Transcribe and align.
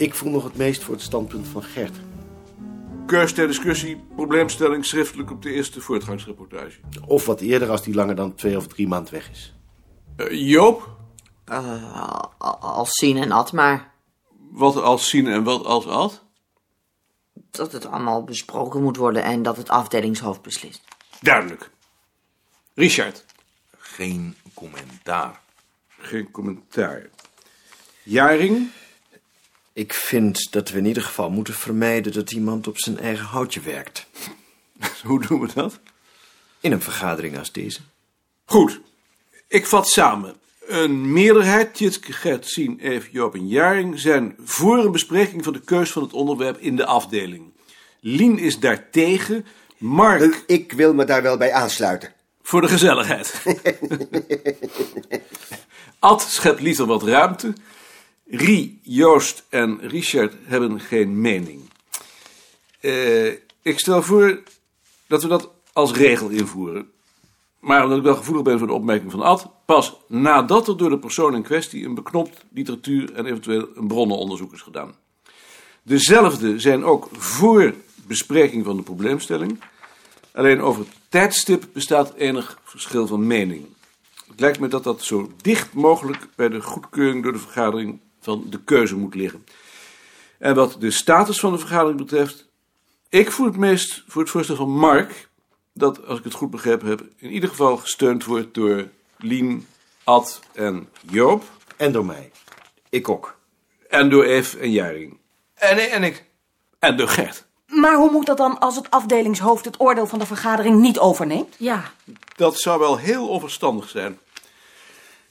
Ik 0.00 0.14
voel 0.14 0.30
nog 0.30 0.44
het 0.44 0.56
meest 0.56 0.82
voor 0.82 0.94
het 0.94 1.02
standpunt 1.02 1.46
van 1.48 1.62
Gert. 1.62 1.96
Keus 3.06 3.32
ter 3.32 3.46
discussie, 3.46 3.96
probleemstelling 4.14 4.84
schriftelijk 4.86 5.30
op 5.30 5.42
de 5.42 5.52
eerste 5.52 5.80
voortgangsreportage. 5.80 6.80
Of 7.06 7.26
wat 7.26 7.40
eerder 7.40 7.70
als 7.70 7.82
die 7.82 7.94
langer 7.94 8.14
dan 8.14 8.34
twee 8.34 8.56
of 8.56 8.66
drie 8.66 8.88
maand 8.88 9.10
weg 9.10 9.30
is. 9.30 9.54
Eh, 10.16 10.48
Joop, 10.48 10.98
Eh, 11.44 12.22
als 12.60 12.90
zien 12.92 13.16
en 13.16 13.32
at, 13.32 13.52
maar 13.52 13.92
wat 14.50 14.76
als 14.76 15.08
zien 15.08 15.26
en 15.26 15.42
wat 15.44 15.64
als 15.64 15.86
ad? 15.86 16.22
dat 17.50 17.72
het 17.72 17.86
allemaal 17.86 18.24
besproken 18.24 18.82
moet 18.82 18.96
worden 18.96 19.22
en 19.22 19.42
dat 19.42 19.56
het 19.56 19.68
afdelingshoofd 19.68 20.42
beslist. 20.42 20.82
Duidelijk. 21.20 21.70
Richard, 22.74 23.24
Geen 23.78 24.36
commentaar. 24.54 25.40
geen 25.98 26.30
commentaar. 26.30 27.06
Jaring, 28.02 28.70
Ik 29.72 29.94
vind 29.94 30.52
dat 30.52 30.70
we 30.70 30.78
in 30.78 30.86
ieder 30.86 31.02
geval 31.02 31.30
moeten 31.30 31.54
vermijden 31.54 32.12
dat 32.12 32.32
iemand 32.32 32.66
op 32.68 32.78
zijn 32.78 32.98
eigen 32.98 33.24
houtje 33.24 33.60
werkt. 33.60 34.06
hoe 35.04 35.26
doen 35.26 35.40
we 35.40 35.48
dat? 35.54 35.78
In 36.60 36.72
een 36.72 36.82
vergadering 36.82 37.38
als 37.38 37.52
deze. 37.52 37.80
Goed, 38.44 38.80
ik 39.48 39.66
vat 39.66 39.88
samen. 39.88 40.34
Een 40.66 41.12
meerderheid, 41.12 41.74
Tjitske, 41.74 42.12
Gert, 42.12 42.46
Sien, 42.48 42.78
Eve, 42.80 43.08
Joop 43.10 43.34
en 43.34 43.48
Jaring... 43.48 44.00
zijn 44.00 44.36
voor 44.44 44.78
een 44.78 44.92
bespreking 44.92 45.44
van 45.44 45.52
de 45.52 45.60
keus 45.60 45.90
van 45.90 46.02
het 46.02 46.12
onderwerp 46.12 46.58
in 46.58 46.76
de 46.76 46.86
afdeling. 46.86 47.42
Lien 48.00 48.38
is 48.38 48.58
daartegen. 48.58 49.46
Mark, 49.78 50.42
Ik 50.46 50.72
wil 50.72 50.94
me 50.94 51.04
daar 51.04 51.22
wel 51.22 51.36
bij 51.36 51.52
aansluiten. 51.52 52.12
voor 52.42 52.60
de 52.60 52.68
gezelligheid. 52.68 53.42
Ad 55.98 56.22
schept 56.22 56.60
liever 56.60 56.86
wat 56.86 57.02
ruimte. 57.02 57.52
Rie, 58.30 58.80
Joost 58.82 59.44
en 59.48 59.78
Richard 59.80 60.34
hebben 60.42 60.80
geen 60.80 61.20
mening. 61.20 61.60
Eh, 62.80 63.26
ik 63.62 63.78
stel 63.78 64.02
voor 64.02 64.42
dat 65.06 65.22
we 65.22 65.28
dat 65.28 65.50
als 65.72 65.92
regel 65.92 66.28
invoeren. 66.28 66.90
Maar 67.60 67.82
omdat 67.82 67.98
ik 67.98 68.04
wel 68.04 68.14
gevoelig 68.14 68.42
ben 68.42 68.58
voor 68.58 68.66
de 68.66 68.72
opmerking 68.72 69.10
van 69.10 69.22
Ad, 69.22 69.50
pas 69.64 69.96
nadat 70.08 70.68
er 70.68 70.76
door 70.76 70.90
de 70.90 70.98
persoon 70.98 71.34
in 71.34 71.42
kwestie 71.42 71.84
een 71.84 71.94
beknopt 71.94 72.44
literatuur 72.52 73.14
en 73.14 73.26
eventueel 73.26 73.68
een 73.74 73.86
bronnenonderzoek 73.86 74.52
is 74.52 74.60
gedaan. 74.60 74.94
Dezelfde 75.82 76.60
zijn 76.60 76.84
ook 76.84 77.08
voor 77.12 77.74
bespreking 78.06 78.64
van 78.64 78.76
de 78.76 78.82
probleemstelling. 78.82 79.60
Alleen 80.32 80.60
over 80.60 80.80
het 80.80 80.92
tijdstip 81.08 81.64
bestaat 81.72 82.14
enig 82.14 82.60
verschil 82.64 83.06
van 83.06 83.26
mening. 83.26 83.66
Het 84.28 84.40
lijkt 84.40 84.60
me 84.60 84.68
dat 84.68 84.84
dat 84.84 85.02
zo 85.02 85.30
dicht 85.42 85.72
mogelijk 85.72 86.28
bij 86.36 86.48
de 86.48 86.62
goedkeuring 86.62 87.22
door 87.22 87.32
de 87.32 87.38
vergadering 87.38 88.00
van 88.20 88.44
de 88.50 88.60
keuze 88.64 88.96
moet 88.96 89.14
liggen. 89.14 89.44
En 90.38 90.54
wat 90.54 90.76
de 90.78 90.90
status 90.90 91.40
van 91.40 91.52
de 91.52 91.58
vergadering 91.58 91.98
betreft, 91.98 92.48
ik 93.08 93.32
voel 93.32 93.46
het 93.46 93.56
meest 93.56 94.04
voor 94.06 94.22
het 94.22 94.30
voorstel 94.30 94.56
van 94.56 94.70
Mark, 94.70 95.28
dat, 95.72 96.06
als 96.06 96.18
ik 96.18 96.24
het 96.24 96.34
goed 96.34 96.50
begrepen 96.50 96.88
heb, 96.88 97.02
in 97.16 97.30
ieder 97.30 97.48
geval 97.48 97.76
gesteund 97.76 98.24
wordt 98.24 98.54
door 98.54 98.88
Lien, 99.18 99.66
Ad 100.04 100.40
en 100.52 100.88
Joop. 101.10 101.44
En 101.76 101.92
door 101.92 102.04
mij. 102.04 102.30
Ik 102.88 103.08
ook. 103.08 103.36
En 103.88 104.10
door 104.10 104.24
Eve 104.24 104.58
en 104.58 104.70
Jaring. 104.70 105.18
En, 105.54 105.90
en 105.90 106.02
ik. 106.02 106.24
En 106.78 106.96
door 106.96 107.08
Gert. 107.08 107.46
Maar 107.66 107.96
hoe 107.96 108.10
moet 108.10 108.26
dat 108.26 108.36
dan 108.36 108.58
als 108.58 108.76
het 108.76 108.90
afdelingshoofd 108.90 109.64
het 109.64 109.80
oordeel 109.80 110.06
van 110.06 110.18
de 110.18 110.26
vergadering 110.26 110.80
niet 110.80 110.98
overneemt? 110.98 111.54
Ja, 111.58 111.92
Dat 112.36 112.60
zou 112.60 112.78
wel 112.78 112.96
heel 112.98 113.28
onverstandig 113.28 113.88
zijn. 113.88 114.18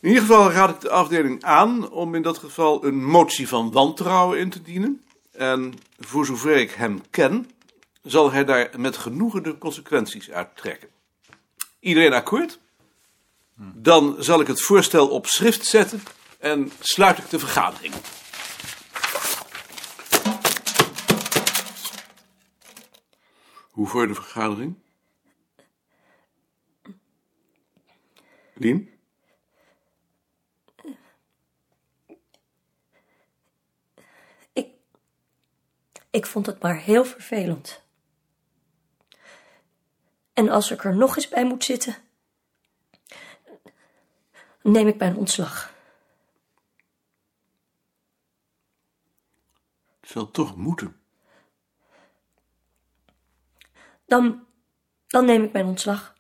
In 0.02 0.08
ieder 0.08 0.22
geval 0.22 0.52
raad 0.52 0.70
ik 0.70 0.82
de 0.82 0.90
afdeling 0.90 1.44
aan 1.44 1.92
om 1.92 2.16
in 2.16 2.22
dat 2.22 2.38
geval 2.38 2.86
een 2.86 3.06
motie 3.06 3.48
van 3.48 3.72
wantrouwen 3.72 4.40
in 4.40 4.50
te 4.50 4.62
dienen. 4.62 5.04
En 5.32 5.74
voor 6.00 6.26
zover 6.26 6.56
ik 6.56 6.72
hem 6.72 7.02
ken, 7.10 7.52
zal 8.02 8.32
hij 8.32 8.46
daar 8.46 8.70
met 8.78 8.98
genoegen 8.98 9.44
de 9.44 9.58
consequenties 9.58 10.32
uit 10.32 10.56
trekken. 10.56 10.90
Iedereen 11.80 12.14
akkoord? 12.14 12.60
Dan 13.56 14.16
zal 14.20 14.42
ik 14.42 14.48
het 14.48 14.62
voorstel 14.62 15.10
op 15.10 15.26
schrift 15.26 15.66
zetten 15.66 16.04
en 16.38 16.72
sluit 16.80 17.18
ik 17.18 17.30
de 17.30 17.40
vergadering. 17.40 17.94
Hoe 23.72 23.88
voor 23.88 24.08
de 24.08 24.14
vergadering? 24.14 24.76
Lien? 28.54 28.99
Ik 36.10 36.26
vond 36.26 36.46
het 36.46 36.62
maar 36.62 36.78
heel 36.78 37.06
vervelend. 37.06 37.84
En 40.34 40.50
als 40.50 40.72
ik 40.72 40.84
er 40.84 40.96
nog 40.96 41.16
eens 41.16 41.28
bij 41.28 41.46
moet 41.46 41.64
zitten, 41.64 41.96
neem 44.62 44.88
ik 44.88 44.98
mijn 44.98 45.16
ontslag. 45.16 45.74
Het 50.00 50.10
zal 50.10 50.32
toch 50.32 50.56
moeten. 50.56 51.02
Dan, 54.06 54.48
dan 55.08 55.26
neem 55.26 55.44
ik 55.44 55.52
mijn 55.52 55.66
ontslag. 55.66 56.18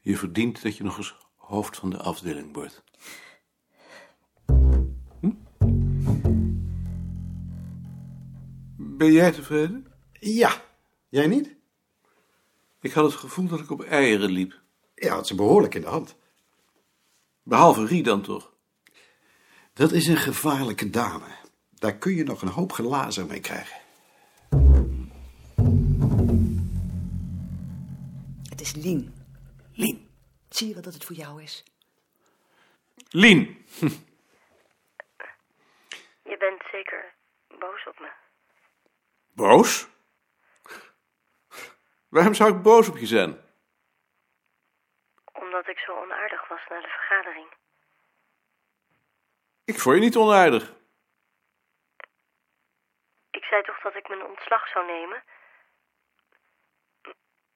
Je 0.00 0.16
verdient 0.16 0.62
dat 0.62 0.76
je 0.76 0.84
nog 0.84 0.96
eens 0.96 1.16
hoofd 1.36 1.76
van 1.76 1.90
de 1.90 1.98
afdeling 1.98 2.54
wordt. 2.54 2.83
Ben 8.96 9.12
jij 9.12 9.32
tevreden? 9.32 9.92
Ja, 10.12 10.62
jij 11.08 11.26
niet? 11.26 11.56
Ik 12.80 12.92
had 12.92 13.04
het 13.04 13.14
gevoel 13.14 13.48
dat 13.48 13.60
ik 13.60 13.70
op 13.70 13.82
eieren 13.82 14.30
liep. 14.30 14.60
Ja, 14.94 15.14
had 15.14 15.26
ze 15.26 15.34
behoorlijk 15.34 15.74
in 15.74 15.80
de 15.80 15.86
hand. 15.86 16.16
Behalve 17.42 17.86
Rie 17.86 18.02
dan 18.02 18.22
toch. 18.22 18.52
Dat 19.72 19.92
is 19.92 20.06
een 20.06 20.16
gevaarlijke 20.16 20.90
dame. 20.90 21.26
Daar 21.70 21.96
kun 21.96 22.14
je 22.14 22.24
nog 22.24 22.42
een 22.42 22.48
hoop 22.48 22.72
glazen 22.72 23.26
mee 23.26 23.40
krijgen. 23.40 23.80
Het 28.48 28.60
is 28.60 28.74
Lien. 28.74 29.14
Lien. 29.72 30.08
Zie 30.48 30.68
je 30.68 30.74
wel 30.74 30.82
dat 30.82 30.94
het 30.94 31.04
voor 31.04 31.16
jou 31.16 31.42
is? 31.42 31.64
Lien. 33.08 33.64
Je 36.30 36.36
bent 36.38 36.62
zeker 36.72 37.14
boos 37.48 37.86
op 37.86 37.98
me. 38.00 38.23
Boos? 39.34 39.88
Waarom 42.08 42.34
zou 42.34 42.56
ik 42.56 42.62
boos 42.62 42.88
op 42.88 42.96
je 42.96 43.06
zijn? 43.06 43.40
Omdat 45.32 45.68
ik 45.68 45.78
zo 45.78 45.92
onaardig 46.02 46.48
was 46.48 46.60
na 46.68 46.80
de 46.80 46.88
vergadering. 46.88 47.52
Ik 49.64 49.78
vond 49.78 49.94
je 49.94 50.00
niet 50.00 50.16
onaardig. 50.16 50.72
Ik 53.30 53.44
zei 53.44 53.62
toch 53.62 53.80
dat 53.80 53.94
ik 53.94 54.08
mijn 54.08 54.24
ontslag 54.24 54.68
zou 54.68 54.86
nemen? 54.86 55.22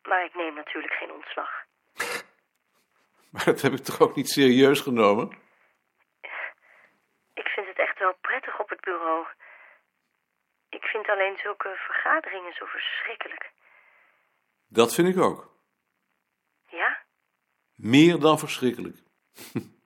Maar 0.03 0.25
ik 0.25 0.35
neem 0.35 0.55
natuurlijk 0.55 0.93
geen 0.93 1.13
ontslag. 1.13 1.51
Maar 3.33 3.45
dat 3.45 3.61
heb 3.61 3.73
ik 3.73 3.85
toch 3.85 4.01
ook 4.01 4.15
niet 4.15 4.29
serieus 4.29 4.81
genomen? 4.81 5.31
Ik 7.35 7.49
vind 7.49 7.67
het 7.67 7.79
echt 7.79 7.99
wel 7.99 8.15
prettig 8.21 8.61
op 8.61 8.69
het 8.69 8.81
bureau. 8.81 9.27
Ik 10.69 10.85
vind 10.85 11.09
alleen 11.09 11.37
zulke 11.37 11.77
zo 12.53 12.65
verschrikkelijk. 12.67 13.51
Dat 14.69 14.95
vind 14.95 15.09
ik 15.09 15.23
ook. 15.23 15.57
Ja? 16.69 16.99
Meer 17.75 18.19
dan 18.19 18.39
verschrikkelijk. 18.39 18.97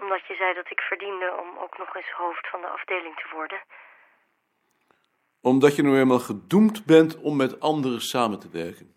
Omdat 0.00 0.26
je 0.26 0.34
zei 0.34 0.54
dat 0.54 0.70
ik 0.70 0.80
verdiende 0.80 1.36
om 1.40 1.58
ook 1.58 1.78
nog 1.78 1.94
eens 1.96 2.10
hoofd 2.10 2.48
van 2.50 2.60
de 2.60 2.66
afdeling 2.66 3.16
te 3.16 3.28
worden. 3.32 3.62
Omdat 5.40 5.76
je 5.76 5.82
nu 5.82 5.98
eenmaal 5.98 6.18
gedoemd 6.18 6.84
bent 6.84 7.16
om 7.16 7.36
met 7.36 7.60
anderen 7.60 8.00
samen 8.00 8.40
te 8.40 8.50
werken. 8.50 8.94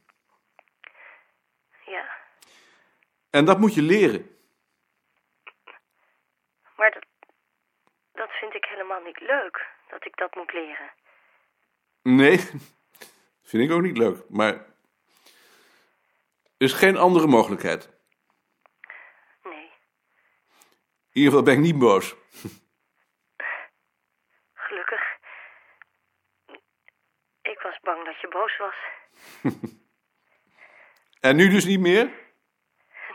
Ja, 1.86 2.16
En 3.30 3.46
dat 3.46 3.60
moet 3.60 3.74
je 3.74 3.82
leren. 3.82 4.38
maar 6.76 6.92
dat, 6.92 7.06
dat 8.12 8.30
vind 8.32 8.54
ik 8.54 8.66
helemaal 8.66 9.02
niet 9.02 9.20
leuk, 9.20 9.68
dat 9.88 10.06
ik 10.06 10.16
dat 10.18 10.36
moet 10.36 10.54
leren. 10.54 10.92
Nee, 12.04 12.38
vind 13.44 13.64
ik 13.64 13.72
ook 13.72 13.82
niet 13.82 13.98
leuk. 13.98 14.30
Maar 14.30 14.54
er 16.58 16.70
is 16.70 16.74
geen 16.74 16.98
andere 16.98 17.28
mogelijkheid. 17.28 17.90
Nee, 19.44 19.64
In 19.64 19.72
ieder 21.12 21.30
geval 21.30 21.44
ben 21.44 21.54
ik 21.54 21.60
niet 21.60 21.80
boos. 21.80 22.16
gelukkig. 24.54 25.02
Ik 27.42 27.60
was 27.62 27.80
bang 27.82 28.06
dat 28.06 28.22
je 28.22 28.28
boos 28.28 28.58
was. 28.58 28.76
En 31.20 31.36
nu 31.36 31.50
dus 31.50 31.66
niet 31.66 31.80
meer? 31.80 32.06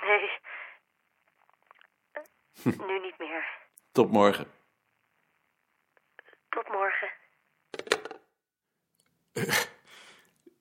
Nee. 0.01 0.31
Nu 2.63 3.01
niet 3.01 3.19
meer. 3.19 3.47
Tot 3.93 4.11
morgen. 4.13 4.53
Tot 6.49 6.69
morgen. 6.69 7.11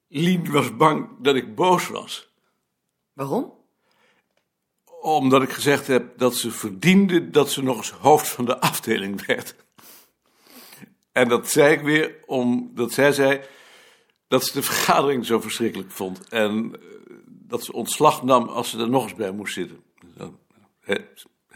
Lien 0.08 0.52
was 0.52 0.76
bang 0.76 1.10
dat 1.20 1.36
ik 1.36 1.56
boos 1.56 1.88
was. 1.88 2.30
Waarom? 3.14 3.54
Omdat 5.02 5.42
ik 5.42 5.52
gezegd 5.52 5.88
heb 5.88 6.18
dat 6.18 6.36
ze 6.36 6.52
verdiende 6.52 7.30
dat 7.30 7.52
ze 7.52 7.64
nog 7.64 7.78
eens 7.78 7.92
hoofd 7.92 8.28
van 8.28 8.46
de 8.46 8.60
afdeling 8.60 9.26
werd. 9.26 9.56
En 11.12 11.28
dat 11.28 11.50
zei 11.50 11.74
ik 11.74 11.82
weer 11.82 12.16
omdat 12.26 12.92
zij 12.92 13.12
zei 13.12 13.42
dat 14.28 14.46
ze 14.46 14.54
de 14.54 14.64
vergadering 14.64 15.26
zo 15.26 15.40
verschrikkelijk 15.40 15.92
vond. 15.92 16.30
En 16.30 16.76
eh, 16.76 16.82
dat 17.26 17.64
ze 17.64 17.74
ontslag 17.74 18.24
nam 18.24 18.48
als 18.48 18.70
ze 18.70 18.80
er 18.80 18.90
nog 18.90 19.04
eens 19.04 19.16
bij 19.16 19.32
moest 19.32 19.54
zitten. 19.54 19.84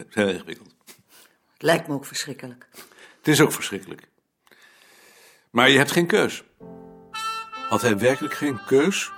Heel 0.09 0.29
ingewikkeld. 0.29 0.75
Het 1.53 1.61
lijkt 1.61 1.87
me 1.87 1.93
ook 1.93 2.05
verschrikkelijk. 2.05 2.67
Het 3.17 3.27
is 3.27 3.41
ook 3.41 3.51
verschrikkelijk. 3.51 4.07
Maar 5.49 5.69
je 5.69 5.77
hebt 5.77 5.91
geen 5.91 6.07
keus. 6.07 6.43
Had 7.71 7.81
hij 7.81 7.97
werkelijk 7.97 8.33
geen 8.33 8.59
keus? 8.65 9.11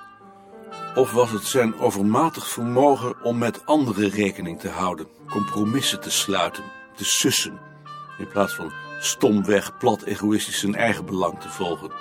Of 0.96 1.12
was 1.12 1.32
het 1.32 1.46
zijn 1.46 1.80
overmatig 1.80 2.50
vermogen 2.50 3.24
om 3.24 3.38
met 3.38 3.66
anderen 3.66 4.10
rekening 4.10 4.60
te 4.60 4.70
houden, 4.70 5.08
compromissen 5.30 6.02
te 6.02 6.12
sluiten, 6.12 6.64
te 6.96 7.06
sussen, 7.06 7.60
in 8.18 8.28
plaats 8.28 8.56
van 8.56 8.72
stomweg, 9.00 9.78
plat 9.78 10.04
egoïstisch 10.04 10.60
zijn 10.60 10.76
eigen 10.76 11.06
belang 11.06 11.40
te 11.40 11.50
volgen? 11.50 11.92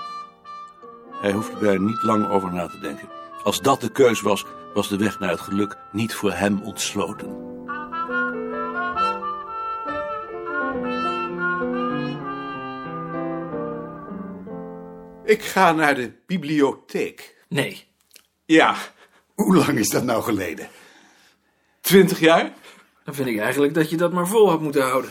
Hij 1.21 1.33
hoefde 1.33 1.59
daar 1.65 1.81
niet 1.81 2.03
lang 2.03 2.29
over 2.29 2.53
na 2.53 2.67
te 2.67 2.79
denken. 2.79 3.09
Als 3.45 3.61
dat 3.61 3.81
de 3.81 3.91
keus 3.91 4.21
was, 4.21 4.45
was 4.75 4.89
de 4.89 4.97
weg 4.97 5.19
naar 5.19 5.31
het 5.31 5.41
geluk 5.41 5.77
niet 5.93 6.15
voor 6.15 6.33
hem 6.33 6.61
ontsloten. 6.63 7.52
Ik 15.33 15.43
ga 15.43 15.73
naar 15.73 15.95
de 15.95 16.13
bibliotheek. 16.27 17.37
Nee. 17.49 17.85
Ja, 18.45 18.77
Hoe 19.35 19.57
lang 19.57 19.79
is 19.79 19.89
dat 19.89 20.05
nou 20.05 20.23
geleden? 20.23 20.69
twintig 21.81 22.21
jaar? 22.21 22.53
Dan 23.05 23.15
vind 23.15 23.29
ik 23.29 23.39
eigenlijk 23.39 23.75
dat 23.75 23.91
je 23.91 23.97
dat 23.97 24.13
maar 24.13 24.27
vol 24.29 24.49
had 24.51 24.61
moeten 24.61 24.83
houden. 24.83 25.11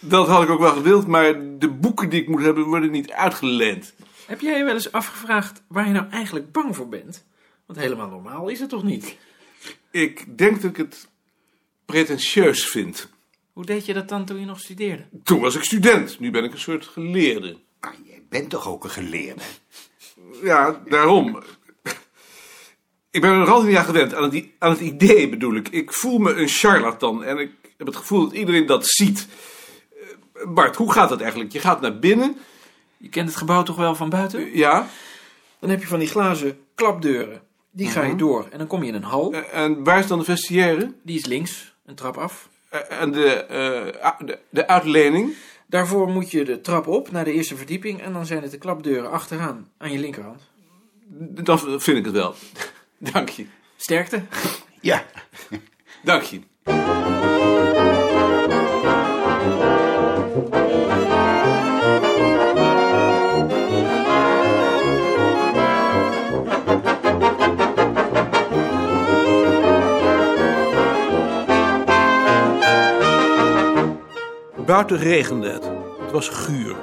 Dat 0.00 0.26
had 0.28 0.42
ik 0.42 0.48
ook 0.48 0.60
wel 0.60 0.72
gewild, 0.72 1.06
maar 1.06 1.58
de 1.58 1.68
boeken 1.68 2.08
die 2.08 2.22
ik 2.22 2.28
moet 2.28 2.42
hebben 2.42 2.64
worden 2.64 2.90
niet 2.90 3.10
uitgeleend. 3.12 3.94
Heb 4.26 4.40
jij 4.40 4.58
je 4.58 4.64
wel 4.64 4.74
eens 4.74 4.92
afgevraagd 4.92 5.62
waar 5.68 5.86
je 5.86 5.92
nou 5.92 6.10
eigenlijk 6.10 6.52
bang 6.52 6.76
voor 6.76 6.88
bent? 6.88 7.24
Want 7.66 7.78
helemaal 7.78 8.08
normaal 8.08 8.48
is 8.48 8.60
het 8.60 8.68
toch 8.68 8.82
niet? 8.82 9.16
Ik 9.90 10.38
denk 10.38 10.62
dat 10.62 10.70
ik 10.70 10.76
het 10.76 11.08
pretentieus 11.84 12.68
vind. 12.68 13.08
Hoe 13.52 13.64
deed 13.64 13.86
je 13.86 13.94
dat 13.94 14.08
dan 14.08 14.24
toen 14.24 14.40
je 14.40 14.46
nog 14.46 14.60
studeerde? 14.60 15.04
Toen 15.22 15.40
was 15.40 15.54
ik 15.54 15.64
student, 15.64 16.20
nu 16.20 16.30
ben 16.30 16.44
ik 16.44 16.52
een 16.52 16.58
soort 16.60 16.86
geleerde. 16.86 17.56
Ah, 17.84 17.92
jij 18.04 18.22
bent 18.28 18.50
toch 18.50 18.68
ook 18.68 18.84
een 18.84 18.90
geleerde? 18.90 19.40
Ja, 20.42 20.80
daarom. 20.88 21.42
Ik 23.10 23.20
ben 23.20 23.30
er 23.30 23.38
nog 23.38 23.48
altijd 23.48 23.68
niet 23.68 23.76
aan 23.76 23.84
gewend, 23.84 24.14
aan 24.14 24.22
het, 24.22 24.32
i- 24.34 24.54
aan 24.58 24.70
het 24.70 24.80
idee 24.80 25.28
bedoel 25.28 25.54
ik. 25.54 25.68
Ik 25.68 25.92
voel 25.92 26.18
me 26.18 26.32
een 26.34 26.48
charlatan 26.48 27.24
en 27.24 27.38
ik 27.38 27.50
heb 27.76 27.86
het 27.86 27.96
gevoel 27.96 28.24
dat 28.24 28.32
iedereen 28.32 28.66
dat 28.66 28.86
ziet. 28.86 29.26
Eh, 30.34 30.46
Bart, 30.48 30.76
hoe 30.76 30.92
gaat 30.92 31.08
dat 31.08 31.20
eigenlijk? 31.20 31.52
Je 31.52 31.58
gaat 31.60 31.80
naar 31.80 31.98
binnen, 31.98 32.36
Je 32.96 33.08
kent 33.08 33.28
het 33.28 33.36
gebouw 33.36 33.62
toch 33.62 33.76
wel 33.76 33.94
van 33.94 34.08
buiten? 34.10 34.56
ja, 34.56 34.88
Dan 35.58 35.70
heb 35.70 35.80
je 35.80 35.86
van 35.86 35.98
die 35.98 36.08
glazen 36.08 36.58
klapdeuren. 36.74 37.42
Die 37.70 37.88
ga 37.88 38.02
je 38.02 38.16
door 38.16 38.46
en 38.50 38.58
dan 38.58 38.66
kom 38.66 38.82
je 38.82 38.88
in 38.88 38.94
een 38.94 39.02
hal. 39.02 39.32
eh, 39.32 39.62
en 39.62 39.84
waar 39.84 39.98
is 39.98 40.06
dan 40.06 40.18
de 40.18 40.24
vestiaire? 40.24 40.92
Die 41.02 41.18
is 41.18 41.24
links, 41.26 41.74
een 41.86 41.94
trap 41.94 42.16
af. 42.16 42.48
Eh, 42.68 43.00
En 43.00 43.12
de, 43.12 43.28
eh, 43.34 44.10
de, 44.26 44.38
de 44.50 44.66
uitlening? 44.66 45.34
Daarvoor 45.74 46.08
moet 46.08 46.30
je 46.30 46.44
de 46.44 46.60
trap 46.60 46.86
op 46.86 47.10
naar 47.10 47.24
de 47.24 47.32
eerste 47.32 47.56
verdieping 47.56 48.02
en 48.02 48.12
dan 48.12 48.26
zijn 48.26 48.42
het 48.42 48.50
de 48.50 48.58
klapdeuren 48.58 49.10
achteraan 49.10 49.70
aan 49.78 49.92
je 49.92 49.98
linkerhand. 49.98 50.42
Dan 51.44 51.58
vind 51.58 51.98
ik 51.98 52.04
het 52.04 52.14
wel. 52.14 52.34
Dank 53.12 53.28
je. 53.28 53.46
Sterkte. 53.76 54.22
Ja. 54.80 55.04
Dank 56.02 56.22
je. 56.22 56.40
Buiten 74.66 74.98
regende 74.98 75.48
het. 75.48 75.70
Het 76.00 76.10
was 76.12 76.28
guur. 76.28 76.76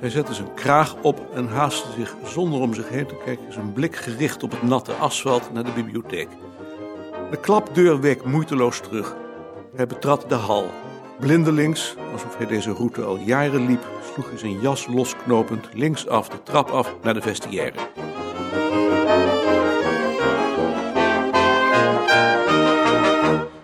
Hij 0.00 0.10
zette 0.10 0.34
zijn 0.34 0.54
kraag 0.54 0.96
op 1.02 1.34
en 1.34 1.48
haastte 1.48 1.92
zich 1.92 2.14
zonder 2.24 2.60
om 2.60 2.74
zich 2.74 2.88
heen 2.88 3.06
te 3.06 3.16
kijken, 3.24 3.52
zijn 3.52 3.72
blik 3.72 3.96
gericht 3.96 4.42
op 4.42 4.50
het 4.50 4.62
natte 4.62 4.92
asfalt 4.92 5.52
naar 5.52 5.64
de 5.64 5.72
bibliotheek. 5.72 6.28
De 7.30 7.36
klapdeur 7.36 8.00
week 8.00 8.24
moeiteloos 8.24 8.80
terug. 8.80 9.16
Hij 9.76 9.86
betrad 9.86 10.24
de 10.28 10.34
hal. 10.34 10.70
Blindelings, 11.18 11.96
alsof 12.12 12.36
hij 12.36 12.46
deze 12.46 12.72
route 12.72 13.02
al 13.02 13.16
jaren 13.16 13.66
liep, 13.66 13.86
sloeg 14.12 14.28
hij 14.28 14.38
zijn 14.38 14.60
jas 14.60 14.86
losknopend 14.86 15.68
linksaf 15.72 16.28
de 16.28 16.42
trap 16.42 16.70
af 16.70 16.94
naar 17.02 17.14
de 17.14 17.22
vestiaire. 17.22 17.78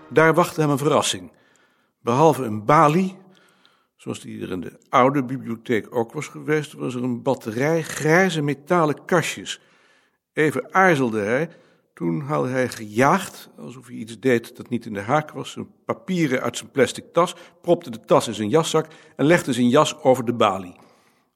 Daar 0.09 0.35
wachtte 0.35 0.61
hem 0.61 0.71
een 0.71 0.79
verrassing. 0.79 1.33
Behalve 2.01 2.45
een 2.45 2.65
balie, 2.65 3.17
zoals 4.07 4.21
die 4.21 4.43
er 4.43 4.51
in 4.51 4.61
de 4.61 4.79
oude 4.89 5.25
bibliotheek 5.25 5.97
ook 5.97 6.13
was 6.13 6.27
geweest, 6.29 6.73
was 6.73 6.95
er 6.95 7.03
een 7.03 7.23
batterij 7.23 7.83
grijze 7.83 8.43
metalen 8.43 9.05
kastjes. 9.05 9.61
Even 10.33 10.75
aarzelde 10.75 11.21
hij, 11.21 11.49
toen 11.95 12.21
haalde 12.21 12.49
hij 12.49 12.69
gejaagd, 12.69 13.51
alsof 13.59 13.87
hij 13.87 13.97
iets 13.97 14.19
deed 14.21 14.57
dat 14.57 14.69
niet 14.69 14.87
in 14.87 14.93
de 14.93 15.01
haak 15.01 15.31
was, 15.31 15.51
zijn 15.51 15.69
papieren 15.85 16.43
uit 16.43 16.57
zijn 16.57 16.71
plastic 16.71 17.05
tas, 17.13 17.35
propte 17.61 17.91
de 17.91 18.01
tas 18.01 18.29
in 18.29 18.35
zijn 18.35 18.49
jaszak 18.49 18.87
en 19.17 19.25
legde 19.25 19.53
zijn 19.53 19.69
jas 19.69 20.03
over 20.03 20.25
de 20.25 20.35
balie. 20.35 20.77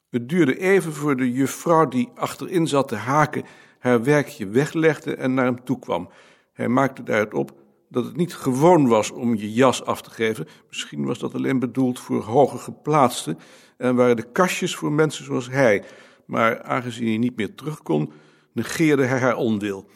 Het 0.09 0.29
duurde 0.29 0.59
even 0.59 0.93
voor 0.93 1.17
de 1.17 1.31
juffrouw 1.31 1.87
die 1.87 2.09
achterin 2.15 2.67
zat 2.67 2.87
te 2.87 2.95
haken 2.95 3.43
haar 3.79 4.03
werkje 4.03 4.47
weglegde 4.47 5.15
en 5.15 5.33
naar 5.33 5.45
hem 5.45 5.63
toe 5.63 5.79
kwam. 5.79 6.09
Hij 6.53 6.67
maakte 6.67 7.03
daaruit 7.03 7.33
op 7.33 7.60
dat 7.91 8.05
het 8.05 8.15
niet 8.15 8.35
gewoon 8.35 8.87
was 8.87 9.11
om 9.11 9.35
je 9.35 9.53
jas 9.53 9.85
af 9.85 10.01
te 10.01 10.09
geven. 10.09 10.47
Misschien 10.67 11.05
was 11.05 11.19
dat 11.19 11.33
alleen 11.33 11.59
bedoeld 11.59 11.99
voor 11.99 12.23
hoger 12.23 12.59
geplaatsten 12.59 13.39
en 13.77 13.95
waren 13.95 14.15
de 14.15 14.31
kastjes 14.31 14.75
voor 14.75 14.91
mensen 14.91 15.25
zoals 15.25 15.49
hij. 15.49 15.83
Maar 16.25 16.61
aangezien 16.61 17.07
hij 17.07 17.17
niet 17.17 17.35
meer 17.35 17.55
terug 17.55 17.81
kon, 17.81 18.11
negeerde 18.51 19.05
hij 19.05 19.19
haar 19.19 19.35
onwil. 19.35 19.89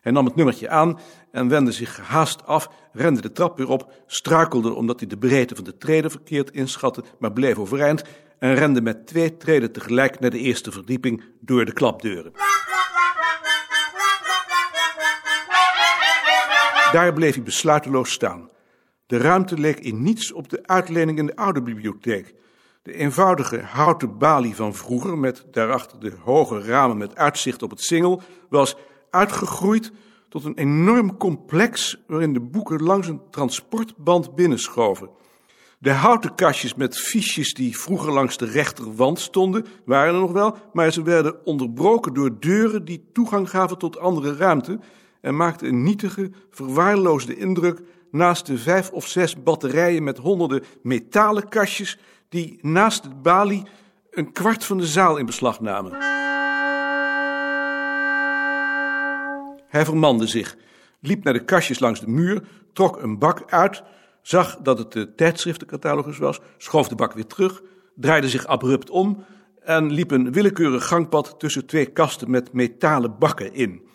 Hij 0.00 0.12
nam 0.12 0.24
het 0.24 0.34
nummertje 0.34 0.68
aan 0.68 0.98
en 1.30 1.48
wendde 1.48 1.72
zich 1.72 1.94
gehaast 1.94 2.46
af, 2.46 2.70
rende 2.92 3.20
de 3.20 3.32
trap 3.32 3.56
weer 3.56 3.68
op, 3.68 3.92
struikelde 4.06 4.74
omdat 4.74 5.00
hij 5.00 5.08
de 5.08 5.18
breedte 5.18 5.54
van 5.54 5.64
de 5.64 5.76
treden 5.76 6.10
verkeerd 6.10 6.50
inschatte, 6.50 7.04
maar 7.18 7.32
bleef 7.32 7.58
overeind 7.58 8.02
en 8.38 8.54
rende 8.54 8.80
met 8.80 9.06
twee 9.06 9.36
treden 9.36 9.72
tegelijk 9.72 10.20
naar 10.20 10.30
de 10.30 10.38
eerste 10.38 10.72
verdieping 10.72 11.24
door 11.40 11.64
de 11.64 11.72
klapdeuren. 11.72 12.32
Daar 16.92 17.12
bleef 17.12 17.34
hij 17.34 17.42
besluiteloos 17.42 18.12
staan. 18.12 18.50
De 19.06 19.16
ruimte 19.16 19.58
leek 19.58 19.80
in 19.80 20.02
niets 20.02 20.32
op 20.32 20.48
de 20.48 20.66
uitlening 20.66 21.18
in 21.18 21.26
de 21.26 21.36
oude 21.36 21.62
bibliotheek. 21.62 22.34
De 22.82 22.92
eenvoudige 22.92 23.60
houten 23.60 24.18
balie 24.18 24.54
van 24.54 24.74
vroeger, 24.74 25.18
met 25.18 25.46
daarachter 25.50 26.00
de 26.00 26.12
hoge 26.24 26.62
ramen 26.62 26.96
met 26.96 27.16
uitzicht 27.16 27.62
op 27.62 27.70
het 27.70 27.80
singel, 27.80 28.22
was 28.48 28.76
uitgegroeid 29.10 29.92
tot 30.28 30.44
een 30.44 30.58
enorm 30.58 31.16
complex 31.16 32.02
waarin 32.06 32.32
de 32.32 32.40
boeken 32.40 32.82
langs 32.82 33.08
een 33.08 33.20
transportband 33.30 34.34
binnenschoven. 34.34 35.10
De 35.78 35.92
houten 35.92 36.34
kastjes 36.34 36.74
met 36.74 36.98
fiches 36.98 37.54
die 37.54 37.78
vroeger 37.78 38.12
langs 38.12 38.36
de 38.36 38.46
rechterwand 38.46 39.20
stonden, 39.20 39.66
waren 39.84 40.14
er 40.14 40.20
nog 40.20 40.32
wel, 40.32 40.56
maar 40.72 40.92
ze 40.92 41.02
werden 41.02 41.46
onderbroken 41.46 42.14
door 42.14 42.40
deuren 42.40 42.84
die 42.84 43.08
toegang 43.12 43.50
gaven 43.50 43.78
tot 43.78 43.98
andere 43.98 44.36
ruimte 44.36 44.80
en 45.20 45.36
maakten 45.36 45.68
een 45.68 45.82
nietige, 45.82 46.30
verwaarloosde 46.50 47.36
indruk 47.36 47.80
naast 48.10 48.46
de 48.46 48.58
vijf 48.58 48.90
of 48.90 49.06
zes 49.06 49.42
batterijen 49.42 50.02
met 50.02 50.18
honderden 50.18 50.62
metalen 50.82 51.48
kastjes 51.48 51.98
die 52.28 52.58
naast 52.62 53.02
de 53.02 53.14
balie 53.22 53.62
een 54.10 54.32
kwart 54.32 54.64
van 54.64 54.78
de 54.78 54.86
zaal 54.86 55.16
in 55.16 55.26
beslag 55.26 55.60
namen. 55.60 55.92
Hij 59.68 59.84
vermande 59.84 60.26
zich, 60.26 60.56
liep 61.00 61.24
naar 61.24 61.32
de 61.32 61.44
kastjes 61.44 61.78
langs 61.78 62.00
de 62.00 62.08
muur, 62.08 62.42
trok 62.72 63.02
een 63.02 63.18
bak 63.18 63.52
uit, 63.52 63.82
zag 64.22 64.56
dat 64.62 64.78
het 64.78 64.92
de 64.92 65.14
tijdschriftencatalogus 65.14 66.18
was, 66.18 66.40
schoof 66.56 66.88
de 66.88 66.94
bak 66.94 67.12
weer 67.12 67.26
terug, 67.26 67.62
draaide 67.94 68.28
zich 68.28 68.46
abrupt 68.46 68.90
om 68.90 69.24
en 69.60 69.92
liep 69.92 70.10
een 70.10 70.32
willekeurig 70.32 70.86
gangpad 70.86 71.34
tussen 71.38 71.66
twee 71.66 71.86
kasten 71.86 72.30
met 72.30 72.52
metalen 72.52 73.18
bakken 73.18 73.54
in. 73.54 73.88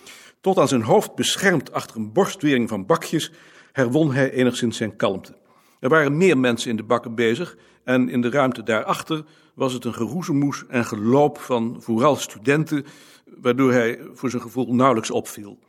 Tot 0.46 0.58
aan 0.58 0.68
zijn 0.68 0.82
hoofd 0.82 1.16
beschermd 1.16 1.72
achter 1.72 1.98
een 1.98 2.12
borstwering 2.12 2.70
van 2.70 2.86
bakjes, 2.86 3.32
herwon 3.72 4.14
hij 4.14 4.32
enigszins 4.32 4.78
zijn 4.78 4.96
kalmte. 4.96 5.36
Er 5.80 5.90
waren 5.90 6.18
meer 6.18 6.38
mensen 6.38 6.70
in 6.70 6.76
de 6.76 6.84
bakken 6.84 7.16
bezig 7.16 7.58
En 7.84 8.10
in 8.10 8.22
de 8.22 8.30
ruimte 8.30 8.64
daarachter 8.64 9.24
was 9.54 9.74
het 9.74 9.86
een 9.86 9.94
geroezemoes 9.94 10.64
en 10.68 10.86
geloop 10.86 11.38
van 11.38 11.78
vooral 11.80 12.16
studenten, 12.16 12.86
waardoor 13.26 13.72
hij 13.72 14.00
voor 14.14 14.30
zijn 14.30 14.42
gevoel 14.42 14.74
nauwelijks 14.74 15.12
opviel. 15.12 15.60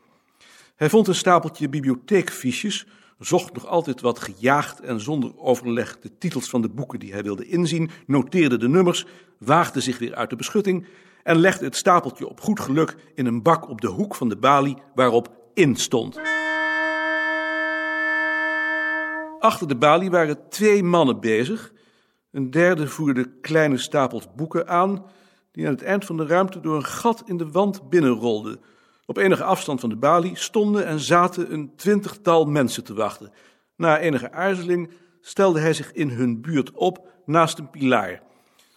Hij 0.76 0.90
vond 0.90 1.08
een 1.08 1.14
stapeltje 1.14 1.68
bibliotheekfiches, 1.68 2.86
zocht 3.18 3.52
nog 3.52 3.66
altijd 3.66 4.00
wat 4.00 4.18
gejaagd 4.18 4.80
en 4.80 5.00
zonder 5.00 5.38
overleg 5.38 5.98
de 5.98 6.18
titels 6.18 6.48
van 6.48 6.62
de 6.62 6.68
boeken 6.68 6.98
die 6.98 7.12
hij 7.12 7.22
wilde 7.22 7.46
inzien, 7.46 7.90
noteerde 8.06 8.56
de 8.56 8.68
nummers, 8.68 9.06
waagde 9.38 9.80
zich 9.80 9.98
weer 9.98 10.14
uit 10.14 10.30
de 10.30 10.36
beschutting 10.36 10.86
en 11.26 11.38
legde 11.38 11.64
het 11.64 11.76
stapeltje 11.76 12.28
op 12.28 12.40
goed 12.40 12.60
geluk 12.60 12.96
in 13.14 13.26
een 13.26 13.42
bak 13.42 13.68
op 13.68 13.80
de 13.80 13.86
hoek 13.86 14.14
van 14.14 14.28
de 14.28 14.36
balie 14.36 14.76
waarop 14.94 15.28
in 15.54 15.76
stond. 15.76 16.20
Achter 19.38 19.68
de 19.68 19.76
balie 19.76 20.10
waren 20.10 20.48
twee 20.48 20.82
mannen 20.82 21.20
bezig. 21.20 21.72
Een 22.30 22.50
derde 22.50 22.88
voerde 22.88 23.30
kleine 23.40 23.78
stapels 23.78 24.26
boeken 24.36 24.68
aan, 24.68 25.04
die 25.52 25.66
aan 25.66 25.72
het 25.72 25.82
eind 25.82 26.04
van 26.04 26.16
de 26.16 26.26
ruimte 26.26 26.60
door 26.60 26.76
een 26.76 26.84
gat 26.84 27.22
in 27.26 27.36
de 27.36 27.50
wand 27.50 27.88
binnenrolden. 27.88 28.60
Op 29.06 29.16
enige 29.16 29.44
afstand 29.44 29.80
van 29.80 29.88
de 29.88 29.96
balie 29.96 30.36
stonden 30.36 30.86
en 30.86 31.00
zaten 31.00 31.52
een 31.52 31.72
twintigtal 31.76 32.44
mensen 32.44 32.84
te 32.84 32.94
wachten. 32.94 33.32
Na 33.76 33.98
enige 33.98 34.32
aarzeling 34.32 34.90
stelde 35.20 35.60
hij 35.60 35.72
zich 35.72 35.92
in 35.92 36.10
hun 36.10 36.40
buurt 36.40 36.70
op 36.70 37.08
naast 37.24 37.58
een 37.58 37.70
pilaar. 37.70 38.22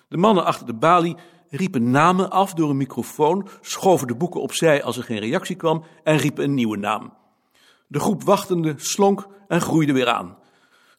De 0.07 0.17
mannen 0.17 0.45
achter 0.45 0.65
de 0.65 0.73
balie 0.73 1.15
riepen 1.49 1.91
namen 1.91 2.29
af 2.29 2.53
door 2.53 2.69
een 2.69 2.77
microfoon, 2.77 3.47
schoven 3.61 4.07
de 4.07 4.15
boeken 4.15 4.41
opzij 4.41 4.83
als 4.83 4.97
er 4.97 5.03
geen 5.03 5.19
reactie 5.19 5.55
kwam 5.55 5.83
en 6.03 6.17
riepen 6.17 6.43
een 6.43 6.53
nieuwe 6.53 6.77
naam. 6.77 7.13
De 7.87 7.99
groep 7.99 8.23
wachtende 8.23 8.73
slonk 8.77 9.27
en 9.47 9.61
groeide 9.61 9.93
weer 9.93 10.07
aan. 10.07 10.37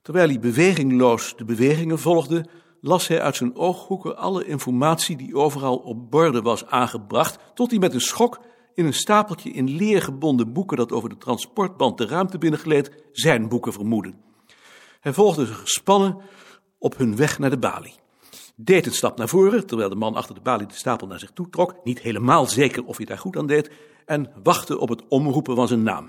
Terwijl 0.02 0.28
hij 0.28 0.40
bewegingloos 0.40 1.36
de 1.36 1.44
bewegingen 1.44 1.98
volgde, 1.98 2.46
las 2.80 3.08
hij 3.08 3.20
uit 3.20 3.36
zijn 3.36 3.56
ooghoeken 3.56 4.16
alle 4.16 4.44
informatie 4.44 5.16
die 5.16 5.36
overal 5.36 5.76
op 5.76 6.10
borden 6.10 6.42
was 6.42 6.66
aangebracht, 6.66 7.38
tot 7.54 7.70
hij 7.70 7.78
met 7.78 7.94
een 7.94 8.00
schok 8.00 8.40
in 8.74 8.86
een 8.86 8.92
stapeltje 8.92 9.50
in 9.50 9.68
leer 9.68 10.02
gebonden 10.02 10.52
boeken 10.52 10.76
dat 10.76 10.92
over 10.92 11.08
de 11.08 11.18
transportband 11.18 11.98
de 11.98 12.06
ruimte 12.06 12.38
binnengleed, 12.38 13.04
zijn 13.12 13.48
boeken 13.48 13.72
vermoedde. 13.72 14.14
Hij 15.00 15.12
volgde 15.12 15.46
ze 15.46 15.54
gespannen 15.54 16.16
op 16.78 16.96
hun 16.96 17.16
weg 17.16 17.38
naar 17.38 17.50
de 17.50 17.58
balie. 17.58 17.99
Deed 18.62 18.86
een 18.86 18.92
stap 18.92 19.18
naar 19.18 19.28
voren, 19.28 19.66
terwijl 19.66 19.88
de 19.88 19.94
man 19.94 20.14
achter 20.14 20.34
de 20.34 20.40
balie 20.40 20.66
de 20.66 20.74
stapel 20.74 21.06
naar 21.06 21.18
zich 21.18 21.30
toe 21.30 21.50
trok, 21.50 21.74
niet 21.84 22.00
helemaal 22.00 22.46
zeker 22.46 22.84
of 22.84 22.96
hij 22.96 23.06
daar 23.06 23.18
goed 23.18 23.36
aan 23.36 23.46
deed, 23.46 23.70
en 24.06 24.32
wachtte 24.42 24.78
op 24.78 24.88
het 24.88 25.02
omroepen 25.08 25.56
van 25.56 25.68
zijn 25.68 25.82
naam. 25.82 26.06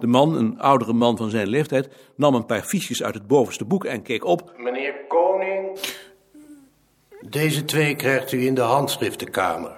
De 0.00 0.06
man, 0.06 0.34
een 0.36 0.60
oudere 0.60 0.92
man 0.92 1.16
van 1.16 1.30
zijn 1.30 1.48
leeftijd, 1.48 1.88
nam 2.16 2.34
een 2.34 2.46
paar 2.46 2.62
fiches 2.62 3.02
uit 3.02 3.14
het 3.14 3.26
bovenste 3.26 3.64
boek 3.64 3.84
en 3.84 4.02
keek 4.02 4.24
op. 4.24 4.52
Meneer 4.56 4.94
Koning. 5.08 5.78
Deze 7.28 7.64
twee 7.64 7.96
krijgt 7.96 8.32
u 8.32 8.46
in 8.46 8.54
de 8.54 8.60
handschriftenkamer. 8.60 9.76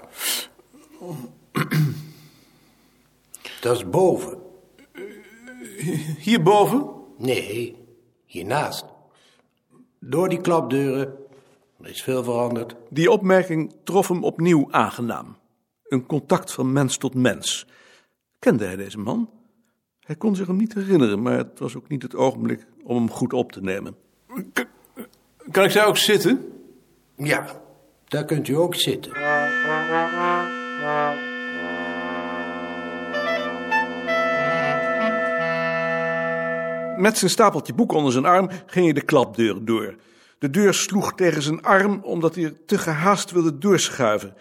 Dat 3.60 3.76
is 3.76 3.88
boven. 3.88 4.38
Hierboven? 6.18 6.90
Nee, 7.18 7.83
hiernaast. 8.34 8.84
Door 9.98 10.28
die 10.28 10.40
klapdeuren. 10.40 11.14
Er 11.80 11.90
is 11.90 12.02
veel 12.02 12.24
veranderd. 12.24 12.76
Die 12.90 13.10
opmerking 13.10 13.74
trof 13.84 14.08
hem 14.08 14.24
opnieuw 14.24 14.68
aangenaam. 14.70 15.36
Een 15.84 16.06
contact 16.06 16.52
van 16.52 16.72
mens 16.72 16.96
tot 16.96 17.14
mens. 17.14 17.66
Kende 18.38 18.64
hij 18.64 18.76
deze 18.76 18.98
man? 18.98 19.30
Hij 20.00 20.16
kon 20.16 20.36
zich 20.36 20.46
hem 20.46 20.56
niet 20.56 20.74
herinneren, 20.74 21.22
maar 21.22 21.36
het 21.36 21.58
was 21.58 21.76
ook 21.76 21.88
niet 21.88 22.02
het 22.02 22.14
ogenblik 22.14 22.66
om 22.82 22.96
hem 22.96 23.10
goed 23.10 23.32
op 23.32 23.52
te 23.52 23.60
nemen. 23.60 23.96
Kan 25.50 25.64
ik 25.64 25.72
daar 25.72 25.86
ook 25.86 25.96
zitten? 25.96 26.52
Ja, 27.16 27.62
daar 28.04 28.24
kunt 28.24 28.48
u 28.48 28.54
ook 28.54 28.74
zitten. 28.74 29.12
Met 36.96 37.18
zijn 37.18 37.30
stapeltje 37.30 37.74
boeken 37.74 37.96
onder 37.96 38.12
zijn 38.12 38.24
arm 38.24 38.48
ging 38.66 38.84
hij 38.84 38.94
de 38.94 39.02
klapdeur 39.04 39.64
door. 39.64 39.94
De 40.38 40.50
deur 40.50 40.74
sloeg 40.74 41.14
tegen 41.14 41.42
zijn 41.42 41.62
arm 41.62 42.00
omdat 42.02 42.34
hij 42.34 42.44
er 42.44 42.64
te 42.66 42.78
gehaast 42.78 43.30
wilde 43.30 43.58
doorschuiven. 43.58 44.34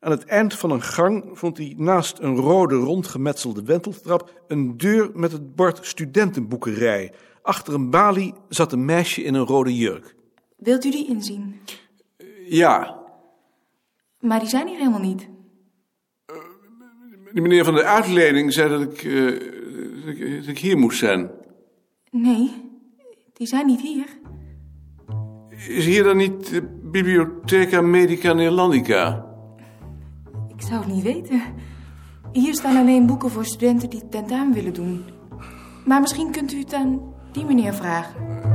Aan 0.00 0.10
het 0.10 0.24
eind 0.24 0.54
van 0.54 0.70
een 0.70 0.82
gang 0.82 1.24
vond 1.32 1.56
hij 1.58 1.74
naast 1.76 2.18
een 2.18 2.36
rode 2.36 2.74
rondgemetselde 2.74 3.62
wenteltrap 3.62 4.42
een 4.48 4.76
deur 4.76 5.10
met 5.14 5.32
het 5.32 5.54
bord 5.54 5.86
studentenboekerij. 5.86 7.12
Achter 7.42 7.74
een 7.74 7.90
balie 7.90 8.34
zat 8.48 8.72
een 8.72 8.84
meisje 8.84 9.22
in 9.22 9.34
een 9.34 9.46
rode 9.46 9.76
jurk. 9.76 10.14
Wilt 10.56 10.84
u 10.84 10.90
die 10.90 11.08
inzien? 11.08 11.60
Ja, 12.48 13.02
Maar 14.20 14.38
die 14.40 14.48
zijn 14.48 14.66
hier 14.68 14.78
helemaal 14.78 15.00
niet. 15.00 15.28
de 17.32 17.40
meneer 17.40 17.64
van 17.64 17.74
de 17.74 17.84
uitlening 17.84 18.52
zei 18.52 18.68
dat 18.68 18.80
ik, 18.82 19.02
eh, 19.04 19.24
dat 20.04 20.14
ik, 20.14 20.36
dat 20.36 20.46
ik 20.46 20.58
hier 20.58 20.78
moest 20.78 20.98
zijn. 20.98 21.30
Nee, 22.16 22.50
die 23.32 23.46
zijn 23.46 23.66
niet 23.66 23.80
hier. 23.80 24.06
Is 25.68 25.84
hier 25.84 26.04
dan 26.04 26.16
niet 26.16 26.50
de 26.50 26.62
Bibliotheca 26.82 27.80
Medica 27.80 28.32
Neerlandica? 28.32 29.24
Ik 30.56 30.62
zou 30.62 30.84
het 30.84 30.92
niet 30.92 31.02
weten. 31.02 31.42
Hier 32.32 32.54
staan 32.54 32.76
alleen 32.76 33.06
boeken 33.06 33.30
voor 33.30 33.44
studenten 33.44 33.90
die 33.90 34.08
tentamen 34.08 34.54
willen 34.54 34.74
doen. 34.74 35.04
Maar 35.86 36.00
misschien 36.00 36.30
kunt 36.30 36.52
u 36.52 36.58
het 36.58 36.72
aan 36.72 37.14
die 37.32 37.44
meneer 37.44 37.74
vragen. 37.74 38.53